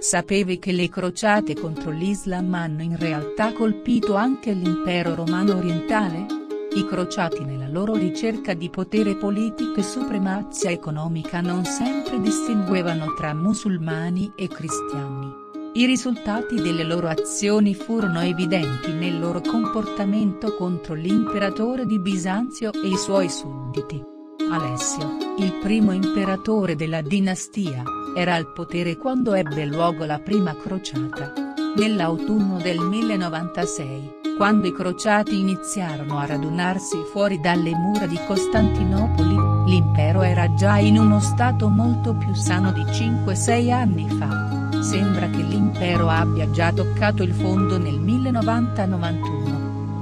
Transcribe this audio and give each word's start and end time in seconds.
Sapevi 0.00 0.60
che 0.60 0.70
le 0.70 0.88
crociate 0.88 1.54
contro 1.54 1.90
l'Islam 1.90 2.54
hanno 2.54 2.82
in 2.82 2.96
realtà 2.96 3.52
colpito 3.52 4.14
anche 4.14 4.52
l'impero 4.52 5.16
romano 5.16 5.56
orientale? 5.56 6.24
I 6.72 6.86
crociati 6.86 7.44
nella 7.44 7.66
loro 7.66 7.94
ricerca 7.94 8.54
di 8.54 8.70
potere 8.70 9.16
politico 9.16 9.74
e 9.74 9.82
supremazia 9.82 10.70
economica 10.70 11.40
non 11.40 11.64
sempre 11.64 12.20
distinguevano 12.20 13.14
tra 13.14 13.34
musulmani 13.34 14.30
e 14.36 14.46
cristiani. 14.46 15.32
I 15.72 15.84
risultati 15.84 16.54
delle 16.54 16.84
loro 16.84 17.08
azioni 17.08 17.74
furono 17.74 18.20
evidenti 18.20 18.92
nel 18.92 19.18
loro 19.18 19.40
comportamento 19.40 20.54
contro 20.54 20.94
l'imperatore 20.94 21.86
di 21.86 21.98
Bisanzio 21.98 22.72
e 22.72 22.86
i 22.86 22.96
suoi 22.96 23.28
sudditi. 23.28 24.17
Alessio, 24.46 25.34
il 25.38 25.52
primo 25.60 25.90
imperatore 25.90 26.76
della 26.76 27.00
dinastia, 27.02 27.82
era 28.16 28.34
al 28.34 28.52
potere 28.52 28.96
quando 28.96 29.34
ebbe 29.34 29.64
luogo 29.66 30.04
la 30.04 30.20
prima 30.20 30.54
crociata. 30.56 31.32
Nell'autunno 31.76 32.58
del 32.58 32.78
1096, 32.78 34.36
quando 34.36 34.68
i 34.68 34.72
crociati 34.72 35.38
iniziarono 35.38 36.18
a 36.18 36.26
radunarsi 36.26 36.98
fuori 37.10 37.40
dalle 37.40 37.74
mura 37.74 38.06
di 38.06 38.18
Costantinopoli, 38.26 39.70
l'impero 39.70 40.22
era 40.22 40.54
già 40.54 40.78
in 40.78 40.98
uno 40.98 41.18
stato 41.18 41.68
molto 41.68 42.14
più 42.14 42.32
sano 42.34 42.70
di 42.70 42.82
5-6 42.82 43.72
anni 43.72 44.08
fa. 44.08 44.80
Sembra 44.80 45.28
che 45.28 45.42
l'impero 45.42 46.08
abbia 46.08 46.48
già 46.50 46.72
toccato 46.72 47.24
il 47.24 47.34
fondo 47.34 47.76
nel 47.76 48.00
1090-91. 48.00 49.37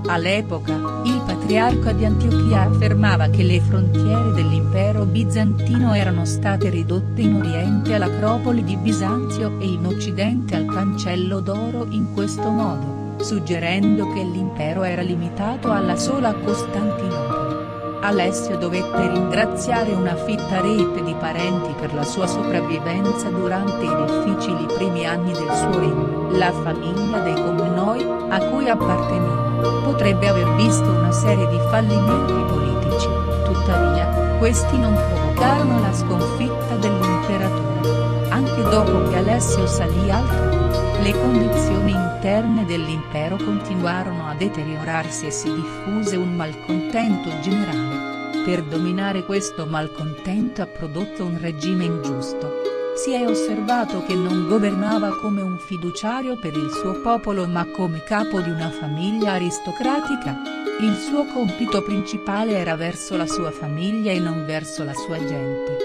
All'epoca, 0.05 1.01
il 1.05 1.21
patriarca 1.27 1.93
di 1.93 2.05
Antiochia 2.05 2.63
affermava 2.63 3.29
che 3.29 3.43
le 3.43 3.61
frontiere 3.61 4.33
dell'impero 4.33 5.05
bizantino 5.05 5.95
erano 5.95 6.25
state 6.25 6.69
ridotte 6.69 7.23
in 7.23 7.35
oriente 7.35 7.95
all'Acropoli 7.95 8.63
di 8.63 8.77
Bisanzio 8.77 9.59
e 9.59 9.67
in 9.67 9.85
occidente 9.87 10.55
al 10.55 10.67
Cancello 10.67 11.41
d'Oro 11.41 11.87
in 11.91 12.13
questo 12.15 12.49
modo, 12.51 13.17
suggerendo 13.23 14.13
che 14.13 14.23
l'impero 14.23 14.85
era 14.85 15.03
limitato 15.03 15.73
alla 15.73 15.97
sola 15.97 16.33
Costantinopoli. 16.35 17.55
Alessio 18.03 18.57
dovette 18.57 19.11
ringraziare 19.11 19.93
una 19.93 20.15
fitta 20.15 20.61
rete 20.61 21.03
di 21.03 21.15
parenti 21.19 21.75
per 21.81 21.93
la 21.93 22.05
sua 22.05 22.29
sopravvivenza 22.29 23.29
durante 23.31 23.85
i 23.85 24.05
difficili 24.07 24.67
primi 24.73 25.05
anni 25.05 25.33
del 25.33 25.53
suo 25.53 25.81
regno. 25.81 26.31
La 26.31 26.53
famiglia 26.53 27.19
dei 27.21 27.35
Comnoi, 27.35 28.07
a 28.29 28.39
cui 28.47 28.69
apparteneva 28.69 29.46
potrebbe 29.83 30.29
aver 30.29 30.55
visto 30.55 30.91
una 30.91 31.13
serie 31.13 31.47
di 31.49 31.59
fallimenti 31.71 32.33
politici, 32.33 33.09
tuttavia, 33.45 34.37
questi 34.39 34.79
non 34.79 34.95
provocarono 34.95 35.81
la 35.81 35.93
sconfitta 35.93 36.77
dell'imperatore. 36.77 38.29
Anche 38.29 38.63
dopo 38.63 39.09
che 39.09 39.17
Alessio 39.17 39.67
salì 39.67 40.11
al 40.11 40.27
trono, 40.27 41.03
le 41.03 41.13
condizioni 41.13 41.93
interne 41.93 42.65
dell'impero 42.65 43.37
continuarono 43.37 44.29
a 44.29 44.35
deteriorarsi 44.35 45.27
e 45.27 45.31
si 45.31 45.53
diffuse 45.53 46.17
un 46.17 46.35
malcontento 46.35 47.31
generale. 47.41 48.43
Per 48.45 48.63
dominare 48.63 49.25
questo 49.25 49.67
malcontento 49.67 50.63
ha 50.63 50.67
prodotto 50.67 51.25
un 51.25 51.39
regime 51.41 51.85
ingiusto 51.85 52.76
si 52.97 53.13
è 53.13 53.29
osservato 53.29 54.03
che 54.05 54.15
non 54.15 54.49
governava 54.49 55.19
come 55.21 55.43
un 55.43 55.59
fiduciario 55.59 56.37
per 56.37 56.57
il 56.57 56.71
suo 56.71 57.01
popolo 57.03 57.47
ma 57.47 57.67
come 57.67 58.03
capo 58.03 58.41
di 58.41 58.49
una 58.49 58.71
famiglia 58.71 59.33
aristocratica. 59.33 60.41
Il 60.81 60.95
suo 60.95 61.27
compito 61.27 61.83
principale 61.83 62.57
era 62.57 62.75
verso 62.75 63.17
la 63.17 63.27
sua 63.27 63.51
famiglia 63.51 64.13
e 64.13 64.19
non 64.19 64.47
verso 64.47 64.83
la 64.83 64.95
sua 64.95 65.19
gente. 65.19 65.77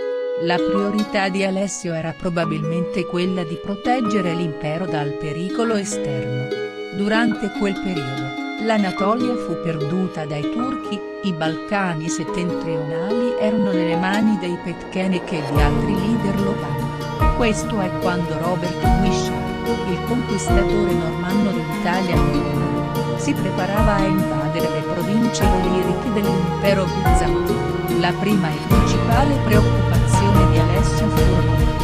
La 0.43 0.55
priorità 0.55 1.27
di 1.27 1.43
Alessio 1.43 1.93
era 1.93 2.15
probabilmente 2.17 3.05
quella 3.05 3.43
di 3.43 3.59
proteggere 3.61 4.33
l'impero 4.33 4.85
dal 4.85 5.11
pericolo 5.11 5.75
esterno. 5.75 6.47
Durante 6.95 7.51
quel 7.59 7.73
periodo, 7.73 8.63
l'Anatolia 8.65 9.35
fu 9.35 9.59
perduta 9.61 10.25
dai 10.25 10.49
turchi, 10.49 10.99
i 11.23 11.33
Balcani 11.33 12.09
settentrionali 12.09 13.35
erano 13.37 13.71
nelle 13.71 13.97
mani 13.97 14.37
dei 14.39 14.57
Petkenec 14.63 15.31
e 15.31 15.43
di 15.51 15.61
altri 15.61 15.93
leader 15.93 16.39
locali. 16.41 16.90
Questo 17.35 17.79
è 17.79 17.89
quando 17.99 18.37
Robert 18.37 18.79
Guichard, 18.99 19.89
il 19.89 19.99
conquistatore 20.07 20.93
normanno 20.93 21.51
dell'Italia 21.51 22.15
meridionale, 22.15 23.19
si 23.19 23.33
preparava 23.33 23.95
a 23.95 24.05
invadere 24.05 24.69
le 24.69 24.81
province 24.81 25.43
illiriche 25.43 26.13
dell'impero 26.13 26.85
bizantino. 26.85 27.99
La 27.99 28.11
prima 28.19 28.49
e 28.49 28.57
principale 28.67 29.35
preoccupazione 29.43 30.51
di 30.51 30.57
Alessio 30.57 31.07
furono, 31.09 31.80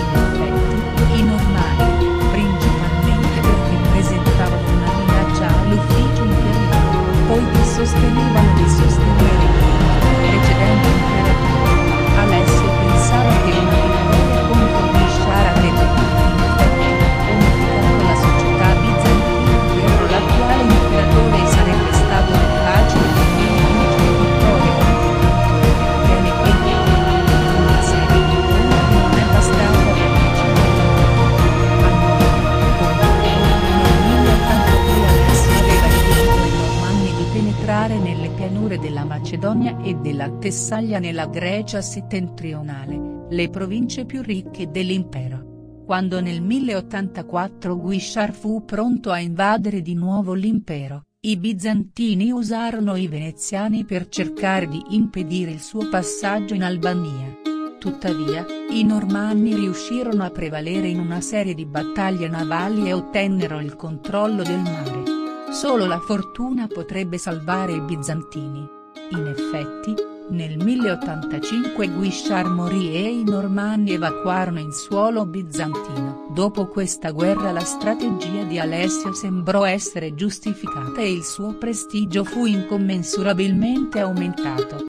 Macedonia 39.05 39.81
e 39.81 39.95
della 39.95 40.29
Tessaglia 40.29 40.99
nella 40.99 41.27
Grecia 41.27 41.81
settentrionale, 41.81 43.27
le 43.29 43.49
province 43.49 44.05
più 44.05 44.21
ricche 44.21 44.69
dell'impero. 44.69 45.83
Quando 45.85 46.19
nel 46.19 46.41
1084 46.41 47.77
Guishar 47.77 48.33
fu 48.33 48.65
pronto 48.65 49.11
a 49.11 49.19
invadere 49.19 49.81
di 49.81 49.95
nuovo 49.95 50.33
l'impero, 50.33 51.03
i 51.21 51.37
bizantini 51.37 52.31
usarono 52.31 52.97
i 52.97 53.07
veneziani 53.07 53.85
per 53.85 54.09
cercare 54.09 54.67
di 54.67 54.83
impedire 54.89 55.51
il 55.51 55.61
suo 55.61 55.87
passaggio 55.89 56.53
in 56.53 56.63
Albania. 56.63 57.37
Tuttavia, 57.79 58.45
i 58.69 58.83
normanni 58.83 59.55
riuscirono 59.55 60.23
a 60.23 60.29
prevalere 60.29 60.89
in 60.89 60.99
una 60.99 61.21
serie 61.21 61.53
di 61.53 61.65
battaglie 61.65 62.27
navali 62.27 62.89
e 62.89 62.93
ottennero 62.93 63.61
il 63.61 63.77
controllo 63.77 64.43
del 64.43 64.59
mare. 64.59 65.16
Solo 65.49 65.85
la 65.85 65.99
fortuna 65.99 66.67
potrebbe 66.67 67.17
salvare 67.17 67.71
i 67.71 67.81
bizantini. 67.81 68.67
In 69.11 69.25
effetti, 69.25 69.95
nel 70.29 70.57
1085 70.61 71.87
Guishar 71.87 72.49
morì 72.49 72.93
e 72.93 73.19
i 73.19 73.23
normanni 73.23 73.93
evacuarono 73.93 74.59
in 74.59 74.73
suolo 74.73 75.25
bizantino. 75.25 76.27
Dopo 76.33 76.67
questa 76.67 77.11
guerra 77.11 77.51
la 77.51 77.63
strategia 77.63 78.43
di 78.43 78.59
Alessio 78.59 79.13
sembrò 79.13 79.63
essere 79.63 80.13
giustificata 80.13 80.99
e 80.99 81.13
il 81.13 81.23
suo 81.23 81.53
prestigio 81.53 82.25
fu 82.25 82.45
incommensurabilmente 82.45 83.99
aumentato. 83.99 84.85